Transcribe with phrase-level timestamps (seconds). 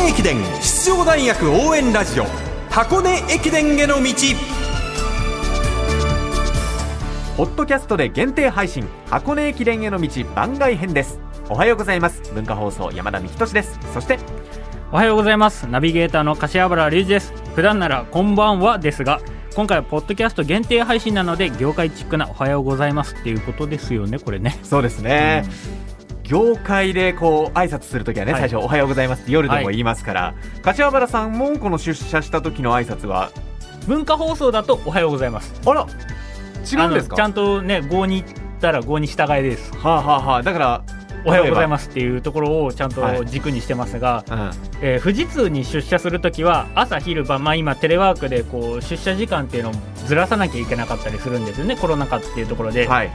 [0.00, 2.24] 根駅伝出場大学応援ラジオ
[2.70, 4.12] 箱根駅伝への道。
[7.36, 11.20] ポッドキャストで限定配信箱根駅伝への道番外編です。
[11.50, 12.22] おはようございます。
[12.32, 13.78] 文化放送山田美希です。
[13.92, 14.18] そして
[14.90, 15.66] おはようございます。
[15.66, 17.34] ナビゲーターの柏原隆二です。
[17.54, 19.20] 普段ならこんばんはですが
[19.54, 24.58] 今回はポッドキャスト限定配信なので業界チックなおはようございますっていうことですよねこれね。
[24.62, 25.44] そうですね、
[26.30, 28.42] 業界でこう挨拶するときはね、はい。
[28.42, 33.32] 最初おはようございますって夜でも言いますから、柏原さんもこの出社した時の挨拶は？
[33.88, 35.52] 文化放送だとおはようございます。
[35.66, 35.88] あら
[36.70, 37.16] 違うんですか？
[37.16, 39.76] ちゃんとね5に行ったら5に従いです。
[39.76, 40.84] はあはあはあだから
[41.24, 44.50] おはようございす、ますっていうところをちゃんと軸にしてますが、うん。
[44.82, 49.72] えー富士通に出社するときは朝昼晩、まあ、今テレワークでこう出社時間っていうのを
[50.06, 53.10] ずらさなきゃいけなかったりするんですよねコロナ禍っていうところで、はい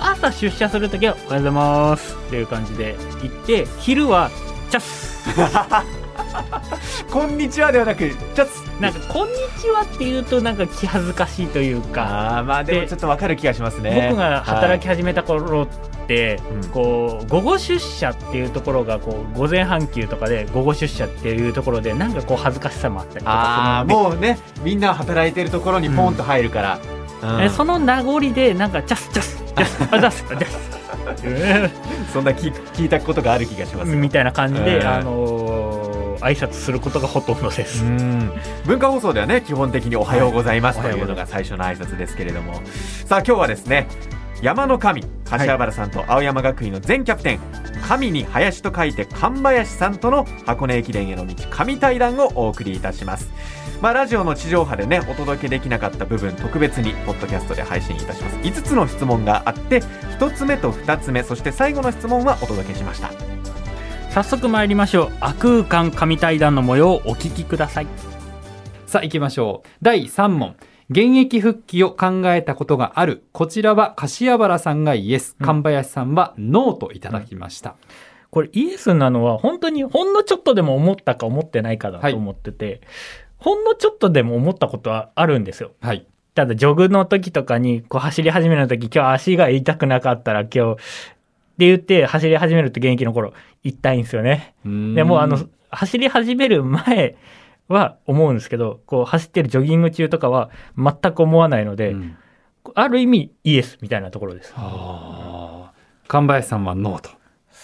[0.00, 4.30] 朝出社するときはおはようございますっていう感じで行って昼は
[4.70, 5.10] チャス。
[7.10, 12.38] こんにちはではなくちょっとなんかこんにちはっていうとなんか気恥ずかしいというか。
[12.38, 14.08] あーまあでもでちょっとわかる気がしますね。
[14.10, 15.66] 僕が働きはい始めた頃っ
[16.06, 16.70] て、うん。
[16.70, 24.10] こう午後出社っていうところがこう午前半休とかで午後出社っていうところでなんかこう恥ずかしさもあったりとあかするので。
[24.10, 26.99] あもうねみんな働いてるところにポンと入るから、うん
[27.40, 30.80] えその名残でなんかチャスチャスチャスあざすあざす
[31.24, 31.70] うん
[32.12, 33.94] そんな聞聞いたことがある気がします。
[33.94, 34.86] みたいな感じで、うん。
[34.86, 37.82] あのー挨拶することがほとんどです。
[37.82, 38.30] うん。
[38.66, 40.92] 文化放送ではね基本的におはようございますはい。
[40.92, 42.60] というのが最初の挨拶ですけれども、
[43.06, 43.88] さあ今日はですね
[44.42, 47.40] 山の神柏原さんと青山学院の前キャプテン
[47.86, 53.30] 神に林と書いて神林さんとの箱根駅伝への道神対談をお送りいたします
[53.80, 59.80] まあラジオの地上波でねお届けできなかった部分特別にポッドキャストで配信いたします5つの質問があって
[60.18, 63.10] 1つ目と2つ目そして最後の質問はお届けしました
[64.10, 65.12] 早速参りましょう。
[65.20, 67.86] 亜空間神対談の模様をお聞きください。
[68.86, 69.68] さあ行きましょう。
[69.82, 70.56] 第3問。
[70.90, 73.22] 現役復帰を考えたことがある。
[73.30, 77.76] こちらは柏原さんがイエス、うん神林さんはノーといただきました。
[78.30, 82.80] これイエスなのは本当にほんのちょっとでも思ったか思ってないかだはいと思ってて、
[83.40, 85.72] ほんのちょっとでも思ったことはあるんですよ。
[85.80, 86.06] はい。
[86.34, 90.80] ただジョグの時とかにこう走り始める時今日足が痛くなかったら今日って
[91.58, 93.32] 言って走り始めるって現役の頃
[93.64, 94.54] 痛いんですよね。
[94.64, 95.38] でもうあの
[95.70, 97.16] 走り始める前
[97.68, 102.16] は思うんですけどこう走ってるジョギング中とかは全く思わないので、うん
[102.74, 104.52] ある意味イエスみたいなところです。
[106.08, 107.10] 神林さんはノーと。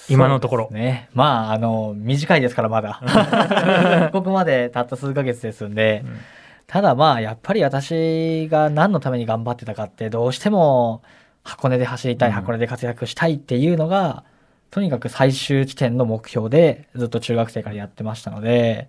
[0.08, 1.08] 今のところね。
[1.14, 4.10] まあ、あの、短いですから、まだ。
[4.12, 6.18] ここまでたった数ヶ月ですんで、うん
[6.66, 11.02] ただまあ、やっぱり私が何のために頑張ってたかって、どうしても
[11.44, 14.24] 箱根で走りたい、うん箱根で活躍したいっていうのが、
[14.70, 18.88] とにかく最終地点の目標でずっと中学生からやってましたので、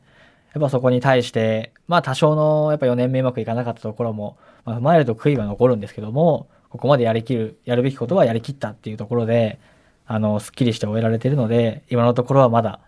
[0.54, 9.60] やっぱそこに対して、まあ多少のやっぱ4年目うまくいかなかったところも、まあ、踏まえると悔いは残るんですけども、ここまでやりきる、やるべきことはやりきったっていうところで、
[10.08, 12.80] あの、すっきりして終えられているので、今のところはまだ、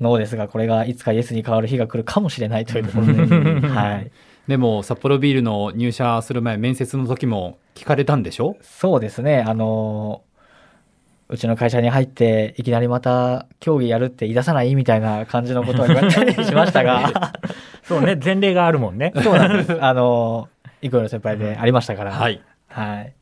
[0.00, 3.12] ノーですが、これがいつかイエスに変わる日が来るかもしれないというところで、
[3.68, 4.10] はい。
[4.48, 8.56] でも、札幌ビールの入社する前、面接の時も聞かれたんでしょ？
[8.60, 10.22] そうですね、あの、
[11.28, 17.32] うちの会社に入って、いきなりまた競技やるって言い出さないみたいな感じのことは言われたりしましたが、
[17.82, 19.12] そうね前例があるもんね。
[19.22, 19.82] そうなんです。
[19.82, 20.48] あの、
[20.82, 22.42] イクの先輩でありましたから、はい。
[22.68, 23.14] はい。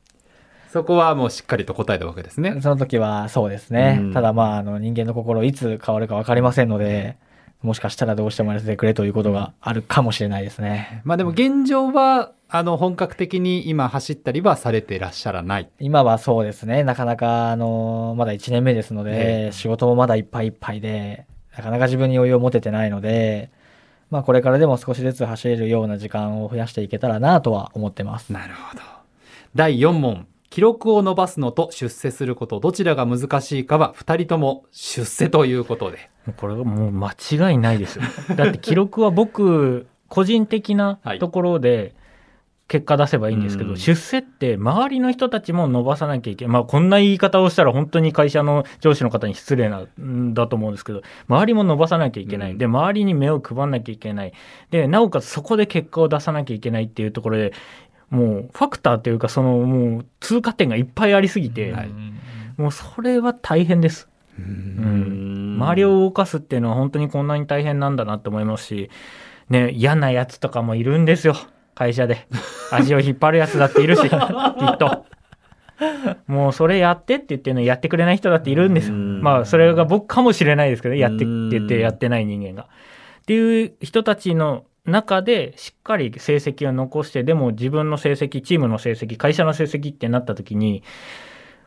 [0.73, 2.59] そこはもうしっかりと答えたわけですね。
[2.63, 3.99] その時はそうですね。
[4.01, 7.19] うんただまあ、あの人間の心いつ変わるか分かりませんので、
[7.61, 11.03] もしかしたらどうしてもやらせてくれということがあるかもしれないですね。
[11.05, 15.69] まあでも現状は、あの、本格的に今走ったりはされてらっしゃらない。
[15.79, 16.85] 今はそうですね。
[16.85, 23.51] なかなか、あの、まだ1年目ですのえで、仕事もまだいっぱいいっぱいで、なかなか自分に余裕を持ててないので、
[24.09, 28.33] まあこれからでも少しずつ走れるような時間を増やしていけたらなとは思ってます。
[28.33, 28.83] なるほど。
[29.55, 30.27] 第4問。
[30.53, 36.11] 記録を伸ばすのと出世すること、どちらが難しいかは2人とも出世ということで。
[36.37, 38.03] これはもう間違いないですよ。
[38.37, 41.95] だって記録は僕個人的なところで
[42.69, 46.53] 結果出せばいいんですけど、うん出世って周りの人たちも伸ばさなきゃいけない。
[46.53, 52.51] まあこんな言い方をしたら本当に会社の上司の方に失礼なんだと思うんですけど、周りも伸ばさなきゃいけない。
[52.51, 54.35] うんで、周りに目を配らなきゃいけない。
[54.71, 57.55] で、なおかつそこで結果を出さなきゃいけないっていうところで、
[58.13, 61.91] もうファクターというかそのもう通過点がいっぱいありすぎて、はい。
[62.59, 64.07] もうそれは大変です。
[64.39, 65.57] ううん。
[65.59, 68.91] 周りを動かすっていうのは本当にこんなに大変なんだなって思いますし、
[69.49, 71.35] ね、嫌なやつとかもいるんですよ。
[71.75, 72.29] 会社で。
[72.71, 74.03] 足を引っ張るやつだっているし。
[74.03, 75.07] きっと。
[76.27, 78.95] もうそれやってって言ってるのにやってくれない人だっているんですよ。
[78.95, 79.23] うん。
[79.23, 81.01] まあそれが僕かもしれないですけどね。
[81.01, 82.69] やってって言ってやってない人間が。
[83.23, 90.83] っていう人たちの中でしっかり成績を残してでも自分の成績チームの成績会社の成績ってなった時に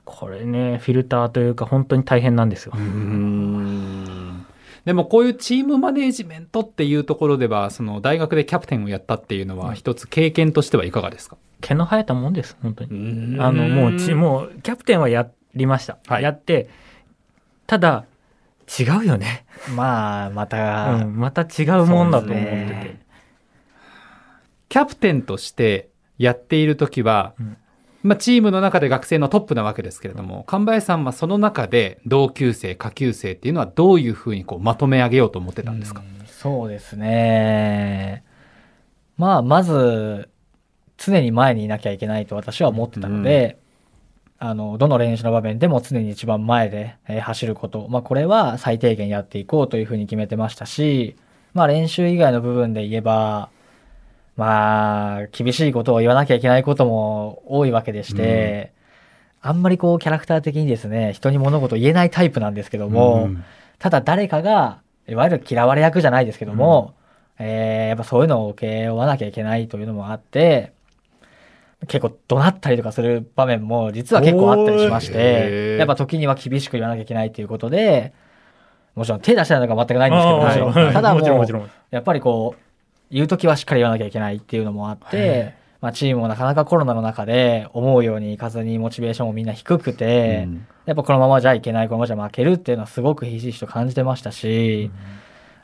[0.04, 2.74] これねフィルターというか本当に大変なんですよ。
[2.76, 4.46] うん。
[4.84, 11.38] でもこういうチームマネージメントっていうところではその大学でキャプテンをやったっていうのは一つ経験としてはいかがですか？
[11.62, 13.40] 毛の生えたもんです本当に。
[13.40, 16.24] ああのもうちもうキャプテンはやりました、はい。
[16.24, 16.70] やって
[17.66, 18.06] ただ
[18.80, 19.46] 違うよね、
[19.76, 23.05] まあ、また、うん、また違うもんだと思ってて、ね
[24.70, 27.58] キャプテンとしてやっている時は、うん
[28.04, 36.16] まあ、チームの中で学生のトップなわけですけれども神林さんはその中で同級生下級生っていうのはどういうふうにこうまとめ上げようと思ってたんですか、うん
[36.46, 38.24] そうですね。
[39.18, 40.30] まあ、まず、
[40.96, 43.58] 常に前にいなきゃいけないと私は思ってたので、
[44.38, 47.88] あの、どの練習の場面でも常に一番前で、えー走ること。
[47.90, 51.16] まあ、これは最低限やっていこうというふうに決めてましたし、
[51.56, 53.50] まあ、練習以外の部分で言えば、
[54.36, 58.74] まあ、厳しいことを言わなきゃいけないことも多いわけでして、
[59.42, 63.44] あんまりこう、キャラクター的にですね、人に物事を言えないタイプなんですけども、うん。
[63.80, 66.96] ただ誰かが、いわゆる嫌われ役じゃないですけども、
[67.38, 70.74] えーやっぱそういうのを受け負わなきゃいけないというのもあって、
[71.88, 78.14] 結構怒鳴ったりとかする場面も実は結構あったりしまして、やっぱ時には厳しく言わなきゃいけないということで、
[78.96, 80.94] もちろん手出してないのが全くないんですけど、もちろん。
[80.94, 82.62] ただもうやっぱりこう、
[83.12, 94.92] 言う時はしっかり言わなきゃいけないっていうのもあって、まあチームもなかなかコロナの中で思うようにいかずにモチベーションもみんな低くて、うんやっぱこのままじゃいけない、このままじゃ負けるっていうのはすごくひしひしと感じてましたし、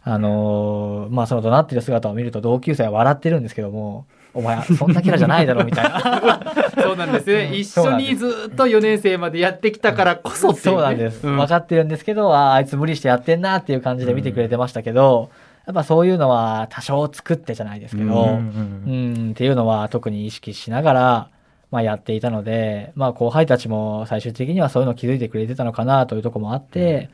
[0.04, 6.54] あのーまあその怒鳴ってる姿を見ると同級生は笑ってるんですけども、お前そんなキャラじゃないだろみたいな。
[6.82, 7.54] そうなんですね。
[7.54, 10.72] 一緒にずっと4年生までやってきたからこそっていう、ね。
[10.72, 11.28] そうなんです。
[11.28, 15.30] うん分かってるんですけど、あーあいつ無理してやってんなっていう感じで見てくれてましたけど、
[15.66, 21.30] やっぱそういうのは多少作ってじゃないですけど、うんううんん、っていうのは特に意識しながら、
[21.70, 27.10] まあやっていたので、まあ後輩たちも最終的にはそういうのを気づいてくれてたのかなというところもあって、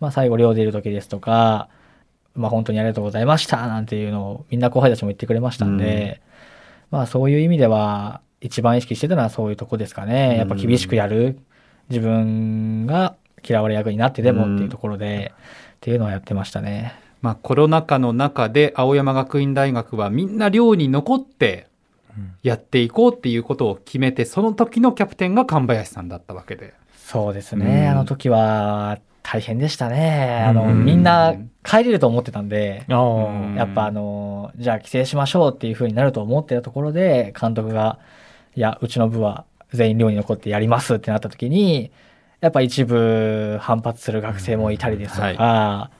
[0.00, 1.68] まあ最後寮でいる時ですとか、
[2.34, 6.20] まあ本当にありがとうございましたなんていうのをみんな後輩たちも言ってくれましたんで、
[6.90, 10.38] まあそういう意味では一番意識してたのはそういうとこですかね。
[10.38, 11.38] やっぱ厳しくやる。
[11.90, 13.16] 自分が
[13.46, 15.32] 嫌われ役になってでもっていうところで、
[15.76, 16.94] っていうのはやってましたね。
[17.22, 21.66] まあコロナ禍の中で青山学院大学はみんな寮に残って
[22.42, 26.74] やっていこうっていうことを決めて、その時のキャプテンが神林さんだったわけで。
[26.94, 27.66] そうですね。
[27.66, 30.44] うんあの時は大変でしたね。
[30.46, 37.98] あの、うんみんな帰れると思ってたんで、あうんあやっぱあの、じゃあ帰省しましょうっていう風になると思ってたところで、監督が、
[38.56, 41.90] いや、うちの部は全員寮に残ってやりますってなった時に、
[42.40, 45.90] やっぱ一部反発する学生もいたりですとか、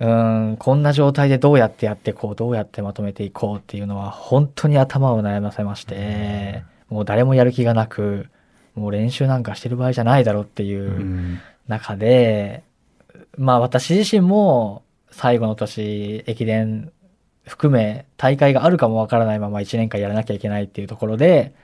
[0.00, 8.28] ーん、こんな状態でどうやってやっていこう、どうやってまとめていこうっていうのは本当に頭を悩ませまして、もう誰もやる気がなく、
[8.74, 11.40] もう練習なんかしてる場合じゃないだろうっていううん。
[11.68, 12.62] 中で、
[13.36, 16.92] まあ私自身も最後の年駅伝
[17.46, 21.54] 含め大会があるかもわからないまま1年間やらなきゃいけないっていうところで、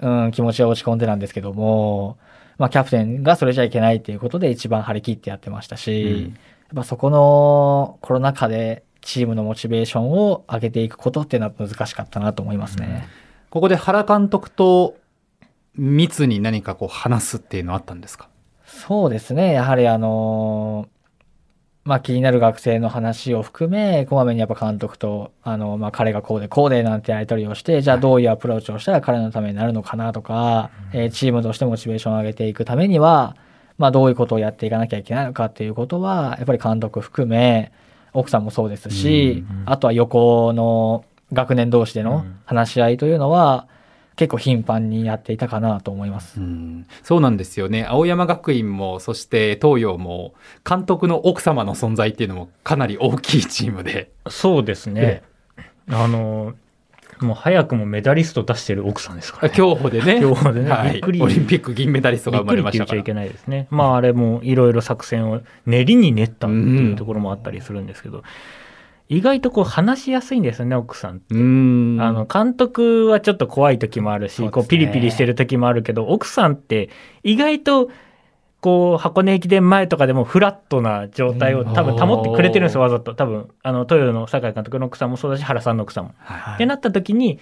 [0.00, 2.18] うん、気持ちは落ち込んでなんですけども、
[2.56, 6.38] まあキャプテンがそれじゃいけないっていうことで一番張り切ってやってましたし、や
[6.74, 13.08] っぱそこのコロナ禍でチームのモチベーションを上げていくことっていうのは難しかったなと思いますね。
[13.50, 14.96] ここで原監督と
[15.76, 18.28] 密に何かこう話すっていうのはあったんですか？
[18.66, 19.52] そうですね。
[19.52, 20.88] やはりあの
[21.84, 33.36] まあ気になる学生の話を含め、こまめにやっぱ監督と、あの、まあ彼がこうでこうでなんてやり取りをして、じゃあどういうアプローチをしたら彼のためになるのかなとか、えーチームとしてモチベーションを上げていくためには、
[33.78, 37.72] まあどういうことをやっていかなきゃいけないのかっていうことは、やっぱり監督含め、
[38.12, 43.68] 奥さんもそうですし、うんうんあとは横の学年同士での話し合いというのは、
[44.16, 46.40] 結構頻繁にやっていたかなと思います。
[46.40, 47.84] うんそうなんですよね。
[47.84, 50.34] 青山学院も、そして東洋も、
[50.68, 54.10] 監督の奥様の存在っていうのもかなり大きいチームで。
[54.28, 55.22] そうですね。
[55.90, 56.54] あの、
[57.20, 59.54] もう早くもメダリスト出してる奥さんですから、ね。
[59.54, 60.20] 競歩でね。
[60.20, 63.14] 競歩でねはいびっくりオリンピック銀メダリストが生まれましたからびっくりちゃい。
[63.14, 63.66] けないですね。
[63.70, 68.22] まああれもいろいろ作戦を練りに練ったっていうところもあったりするんですけど、
[69.08, 71.22] 意外とこう話しやすいんですよね、奥さん。
[71.30, 71.98] うん。
[72.00, 76.90] あの、監督はちょっと怖い時もあるし、ねこうピリピリしてる時もあるけど、奥さんって
[77.22, 77.90] 意外と、
[78.60, 83.14] こう、箱根駅伝前とかでもフラットな状態を多分保ってくれてるんですよ、わざと。
[83.14, 86.14] 多分、あの、豊の酒井監督の奥さんもそうだし、原さんの奥さんも。
[86.18, 87.38] はいってなった時に、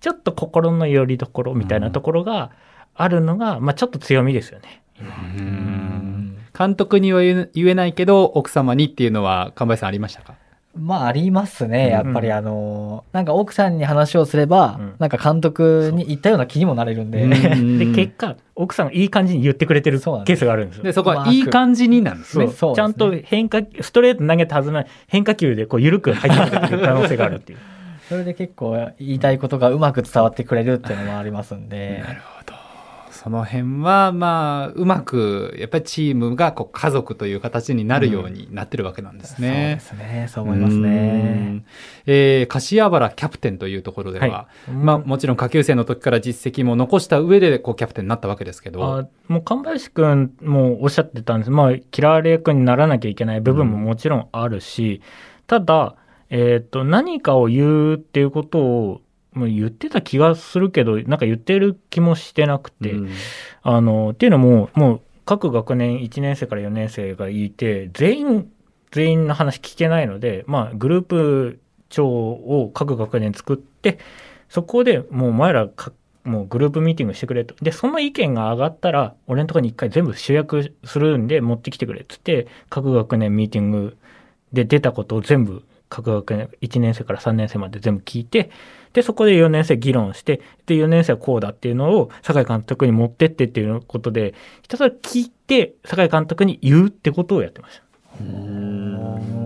[0.00, 2.52] ちょっと心の拠り所みたいなところが
[2.94, 4.82] あるのが、まあ、ちょっと強みですよね。
[5.00, 10.34] うん監督には言え言えないけど、奥様にっていうのは、神林さんありましたか？
[10.76, 11.88] まあありますね。
[11.88, 20.84] やっぱりうんあの、なんか奥さんに話をすれば、うんなんか監督に言ったような気にもなれるんで、で、結果、奥さんがいい感じに言ってくれてるケそうなんですースがあるんですよ。
[20.84, 22.46] で、そこはいい感じになんですね。
[22.46, 27.58] そうそうですねちゃんと変化、ストレート投げたはずない変化球でこう緩く入ってくる可能性があるっていう。
[28.08, 32.59] それで結構言いたいことがうまく伝わってくれるっていうのもありますんで、なるほど。
[33.22, 39.78] その辺は、まあ、うまく、やっぱりチームがこう家族という形になるようになってるわけなんですそうでね。
[39.78, 40.26] すね。
[40.30, 41.64] そう思いますうねん。。
[42.06, 55.02] えー、柏原キャプテンというところでは、はいまあ、もちろん下級生の時から実績も残した上で、こう、キャプテンになったわけですけど、あもう神林君もおっしゃってたんです、まあ、嫌われ役にならなきゃいけない部分ももちろんあるし、
[55.46, 55.94] ただ、
[56.30, 63.10] えー、と何かを言うっていうことをもう言ってた気がするけどなんか言ってる気もしてなくて、うん。
[63.62, 68.52] あのっていうのももう各学年1年生から4年生がいて全員
[68.90, 73.98] 全員の話聞けないので、まあ、グループ長を各学年作って
[74.48, 75.92] そこでもうお前らか
[76.24, 77.54] もうグループミーティングしてくれと。
[77.62, 83.96] でその意見が上がったら俺のところに一回全部集約するんで持ってきてくれっつって各学年ミーティング
[84.52, 88.50] で出たことを全部各学年1年生から3年生まで全部聞いて
[88.94, 97.82] でそこで4年生議論してで4年生はこうだっていうのを酒井監督に持ってってっていうことでひたすら聞いて酒井監督に言うってことをやってました。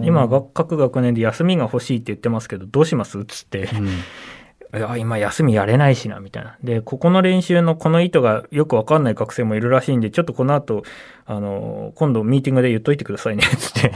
[0.03, 3.21] 今が各学年で休みが欲しいって言ってますけどどうします？
[3.21, 3.69] っつって。
[4.75, 6.59] いや今休みやれないしなみたいな。
[6.65, 10.83] でここの練習のこの意図がよくわかんない学生もいるらしいんでちょっとこの後
[11.27, 13.93] あの今度ミーティングで言っといてくださいねっつって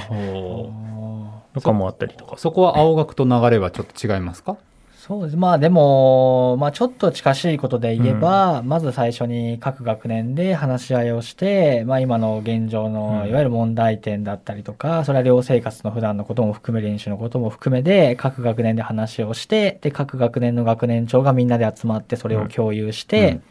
[1.61, 2.37] とかもあったりとか。
[2.39, 4.57] そこは青学と流れはちょっと違いますか？
[4.99, 5.37] そうです。
[5.39, 13.31] まあでも、まあちょっと近しいことで言えば、まず最初に各学年で話し合いをして、まあ今の現状のうん。
[13.31, 23.43] いわゆる問題点だったりとか、それは寮生活の普段のことも含め練習のことも含めで、各学年で話をして、で、各学年の学年長がみんなで集まってそれを共有して、うん。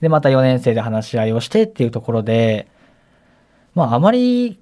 [0.00, 2.66] で、また4年生で話し合いをしてっていうところで、
[3.76, 4.58] まああまり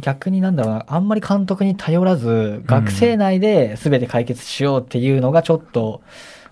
[0.00, 6.02] 逆になんだろうな、あんまり監督に頼らず、学生内で全て解決しようっていうのがちょっと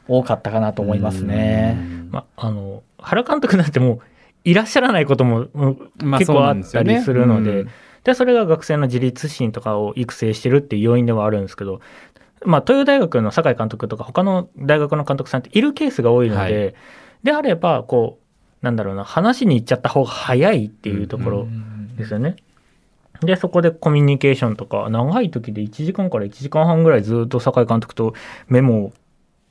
[0.09, 1.77] 多かったかなと思いますね。
[2.11, 4.01] まあ、あの原監督なんてもう
[4.45, 7.69] いらっしゃらないこともうんまあ結構あったりするので,、うん。
[8.05, 11.81] でそれが学生の自立心とかを育成してるっていう要因ではあるんですけど、
[12.45, 16.75] まあ、東洋大学の酒井監督とか他の大学の監督さんっているケースが多いので、はい。
[17.25, 21.49] であればこうなんだろうな話に行っちゃった方が早いっていうところ
[21.97, 22.37] ですよね。
[23.23, 28.15] でそこでコミュニケーションとか長い時で1時間から1時間半ぐらいずっと酒井監督と
[28.49, 28.93] メモ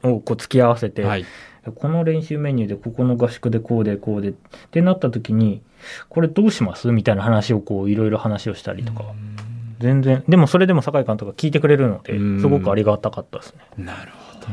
[0.04, 1.26] をこう付き合わせて、はい。
[1.74, 4.34] この練習メニューでここの合宿でこうでこうでっ
[4.70, 5.64] てなった時に
[6.10, 6.92] これどうします？
[6.92, 9.04] みたいな話をこういろいろ話をしたりとか、
[9.80, 13.84] 全然でもそれでも酒井監督が聞いてくれるのでうんすごくありがたかったですね。
[13.84, 14.48] なるほど。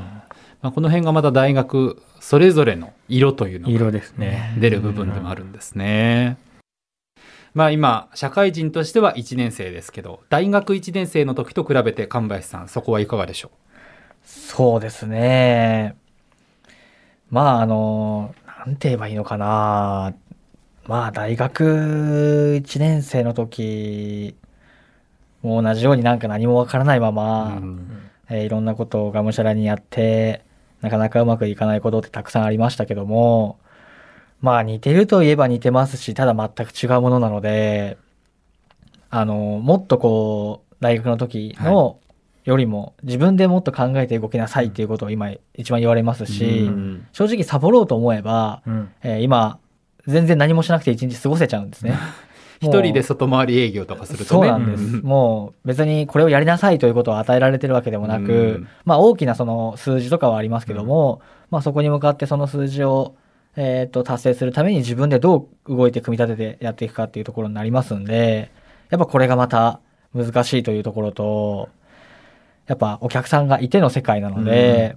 [0.62, 4.57] まあ、この辺がまた大学それぞれの色というのが色ですね。
[4.59, 6.38] 出る部分でもあるんですね。
[7.54, 13.50] まあ今、社会人としては1年生ですけど、大学1年生の時と比べて神林さん、そこはいかがでしょ
[14.25, 15.97] そうですね。
[17.30, 18.35] まあ、あの、
[18.66, 20.14] なんて言えばいいのかな。
[20.87, 24.37] まあ、大学1年生の時、
[25.42, 30.44] もう同じようになんか何もわからないまう、ま、うんえーいろんなことをがむしゃらにやって、
[30.80, 33.59] なかなかうまくいかないことってたくさんありましたけども、
[34.42, 37.96] まあ似てるといえば似てますし、ただ全く違うものなので、
[39.08, 41.99] あの、もっとこう、大学の時の
[42.44, 48.90] よりも自分でもっと考えて動きなさいっていうことを今一番言われますし、うん正直サボろうと思えば、うん。
[49.02, 49.58] えー今、
[50.06, 51.96] 全然何もしなくて一日過ごせちゃうんですね。
[52.61, 54.28] 一人で外回り営業とかするとね。
[54.28, 54.82] そうなんです。
[54.82, 61.20] うんもう別にこれをやりなさいということを与えられてるわけでもなく、うんまあ大きなその数字とかはありますけども、
[61.50, 63.14] まあそこに向かってその数字を、
[63.56, 68.50] えーと達成するために自分でどう動いて組み立ててやっていくかっていうところになりますんで、
[68.90, 69.80] やっぱこれがまた
[70.14, 71.68] 難しいというところと、
[72.66, 74.97] やっぱお客さんがいての世界なので、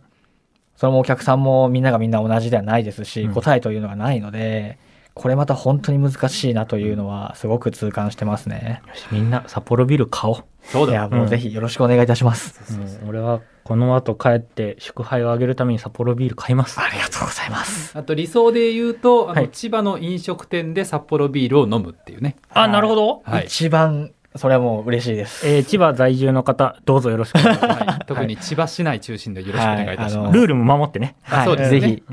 [0.75, 4.77] そのお客さんもみんながみんな同じではないですし、うん答えというのがないので、
[5.13, 8.81] これまた本当に難しいなというのはすごく痛感してますね。
[8.87, 10.43] よしみんな札幌ビル買おう。
[10.63, 10.93] そうだ。
[10.93, 12.77] いや、もうぜひよろしくお願いいたします。
[12.77, 16.79] もう俺はこの後帰って祝杯をあげるために札幌ビール買います。
[16.79, 17.97] ありがとうございます。
[17.97, 22.35] あと理想で言うと、あの、はい千葉の飲食店で札幌ビールを飲むっていうね。
[22.49, 23.23] あ、なるほど。
[23.25, 23.45] はい。
[23.45, 25.47] 一番、それはもう嬉しいです。
[25.47, 27.83] えー千葉在住の方、どうぞよろしくお願いします。
[27.89, 30.17] はい特に千葉市内中心でよろしくお願いいたします。
[30.17, 31.15] はいあのルールも守ってね。
[31.27, 32.03] あそうですねぜひ、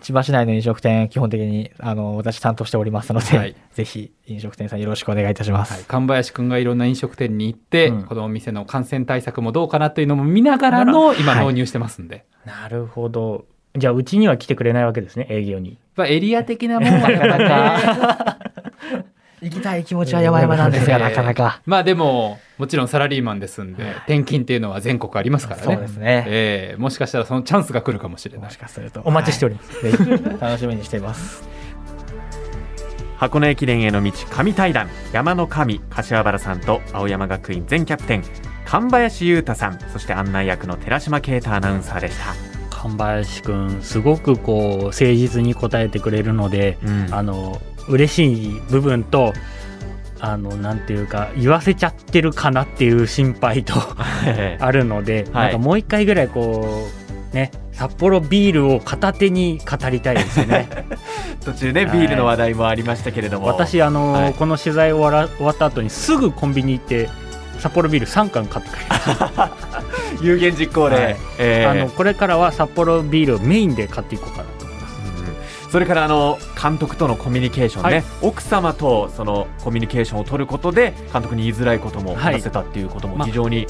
[0.00, 3.56] 千葉市内の飲食店、基本的に、あの、私担当しておりますので、はい。
[3.72, 5.72] ぜひ飲食店さんよろしくお願いいたします。
[5.72, 8.02] はい、神林くんがいろんな飲食店に行って、うん。
[8.04, 11.44] このお店の感染対策もどうかなというのも見ながらの今はい。
[11.44, 13.46] 納入してますんで、なるほど。
[13.76, 15.78] じゃあ、うちには来てくれないわけですね、営業に。
[15.96, 18.38] まあ、エリア的なもんはなかなか
[19.42, 21.60] 行きたい気持ちは山々なんですが、なかなか。
[21.66, 26.24] まあでももちろんサラリーマンですんで転勤っていうのは全国ありますからねそうですね。
[26.26, 29.02] ええもしかしたらそのチャンスが来るかもしれないもしかすると。
[29.04, 29.86] お待ちしております。
[29.86, 31.46] はい 楽しみにしています。
[33.18, 38.24] 箱根駅伝への道神対談山の神柏原さんと青山学院前キャプテン
[38.66, 42.34] 神林優太さんそして案内役の寺島啓太アナウンサーでした、
[42.68, 49.32] 神林くんすごくこう誠実に答えてくれるので、うんあの嬉しい部分と
[50.20, 53.74] あのなんていうか言わせちゃってるかなっていう心配と
[54.58, 55.44] あるので、はい。
[55.44, 56.88] なんかもう一回ぐらいこ
[57.32, 60.68] うね札幌ビールを片手に語りたいですよね。
[61.44, 61.98] 途中ねはい。
[61.98, 63.46] ビールの話題もありましたけれども。
[63.46, 64.34] 私あの、はい。
[64.34, 67.10] この取材終わら終わった後にすぐコンビニ行って
[67.58, 69.52] 札幌ビール3缶買って帰りました。
[70.22, 71.16] 有言実行で、はい。
[71.38, 74.44] えーあのこれからは札幌ビールをメインで買っていこうかな
[75.70, 78.04] それからあの監督とのコミュニケーションね、はい。
[78.22, 83.66] 奥様とそのコミュニケーションを取ることで監督に言いづらいこともはい話せたっていうこともまあ非常に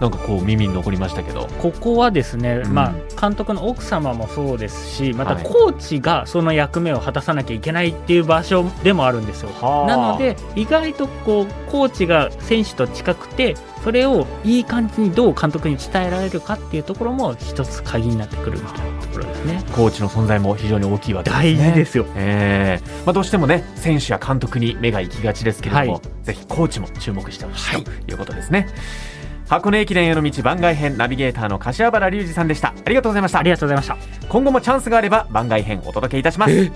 [0.00, 9.50] なんかこう耳に残りましたけど、ここはですね、うんまあ、監督の奥様もそうですしまたはいコーチがその役目を果たさなきゃいけないっていう場所でもあるんですよ。
[9.60, 19.62] はあなので意外とこうコーチが選手と近くてそれをいい感じにどう監督に伝えられるかっていうところも一つ鍵になってくるみたいなところですね。
[19.74, 21.54] コーチの存在も非常に大きいわけですね。
[21.54, 22.06] 大事ですよ。
[22.16, 28.66] えーまあ、どうしてもね選手や監督に目が行きがちですけれども、はいぜひコーチも注目してほしいということですね、
[29.46, 32.68] 箱根駅伝への道番外編ナビゲーターの柏原隆二さんでした。
[32.68, 33.38] ありがとうございました。
[33.38, 33.96] ありがとうございました。
[34.28, 36.72] 今後もチャンスがあれば番外編お届けいたします